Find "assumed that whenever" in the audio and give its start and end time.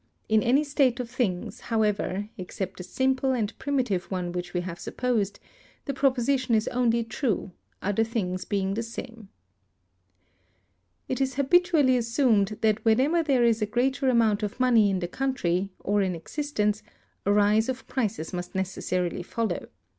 11.97-13.21